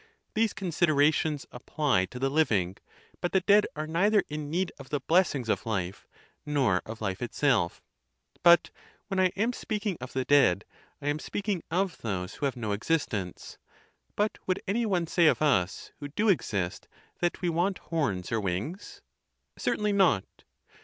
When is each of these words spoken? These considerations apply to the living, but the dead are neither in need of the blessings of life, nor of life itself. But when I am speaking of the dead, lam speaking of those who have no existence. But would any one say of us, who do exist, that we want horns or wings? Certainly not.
These 0.33 0.53
considerations 0.53 1.45
apply 1.51 2.05
to 2.05 2.17
the 2.17 2.31
living, 2.31 2.77
but 3.21 3.33
the 3.33 3.41
dead 3.41 3.67
are 3.75 3.85
neither 3.85 4.23
in 4.29 4.49
need 4.49 4.71
of 4.79 4.89
the 4.89 4.99
blessings 4.99 5.47
of 5.47 5.63
life, 5.67 6.07
nor 6.43 6.81
of 6.87 7.01
life 7.01 7.21
itself. 7.21 7.83
But 8.41 8.71
when 9.09 9.19
I 9.19 9.27
am 9.37 9.53
speaking 9.53 9.97
of 10.01 10.13
the 10.13 10.25
dead, 10.25 10.65
lam 11.01 11.19
speaking 11.19 11.61
of 11.69 11.99
those 12.01 12.33
who 12.33 12.45
have 12.47 12.57
no 12.57 12.71
existence. 12.71 13.59
But 14.15 14.39
would 14.47 14.59
any 14.67 14.87
one 14.87 15.05
say 15.05 15.27
of 15.27 15.39
us, 15.39 15.91
who 15.99 16.07
do 16.07 16.29
exist, 16.29 16.87
that 17.19 17.39
we 17.43 17.49
want 17.49 17.77
horns 17.77 18.31
or 18.31 18.39
wings? 18.41 19.03
Certainly 19.55 19.93
not. 19.93 20.25